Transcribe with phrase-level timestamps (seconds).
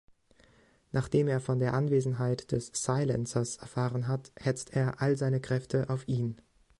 [0.91, 6.07] Nachdem er von der Anwesenheit des Silencers erfahren hat, hetzt er all seine Kräfte auf
[6.07, 6.41] ihn.